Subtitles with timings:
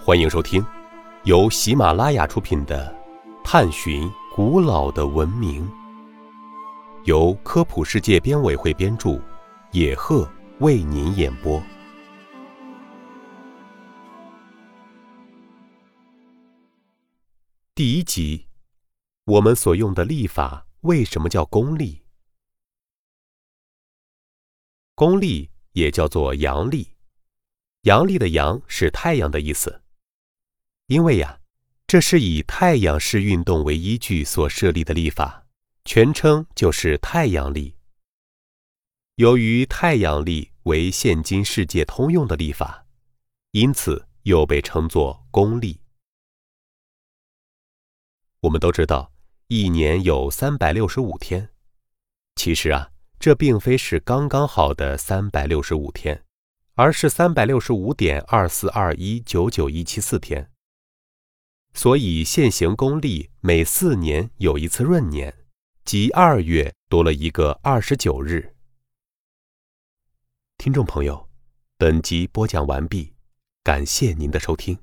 [0.00, 0.64] 欢迎收听
[1.24, 2.96] 由喜马拉雅出品的
[3.44, 5.68] 《探寻古老的文明》，
[7.04, 9.20] 由科普世界编委会编著，
[9.72, 10.26] 野鹤
[10.60, 11.60] 为您演播。
[17.74, 18.46] 第一集，
[19.24, 22.02] 我们所用的历法为什么叫公历？
[24.94, 26.94] 公历也叫做阳历，
[27.82, 29.82] 阳历的阳是太阳的意思。
[30.88, 31.38] 因为呀，
[31.86, 35.46] 这是以太阳式运动为依据所设立的历法，
[35.84, 37.76] 全称就是太阳历。
[39.16, 42.86] 由于太阳历为现今世界通用的历法，
[43.50, 45.78] 因此又被称作公历。
[48.40, 49.12] 我们都知道，
[49.48, 51.50] 一年有三百六十五天，
[52.34, 52.90] 其实啊。
[53.20, 56.24] 这并非是刚刚好的三百六十五天，
[56.74, 60.48] 而是三百六十五点二四二一九九一七四天。
[61.74, 65.34] 所以现行公历每四年有一次闰年，
[65.84, 68.54] 即二月多了一个二十九日。
[70.56, 71.28] 听众朋友，
[71.76, 73.12] 本集播讲完毕，
[73.62, 74.76] 感谢您的收听。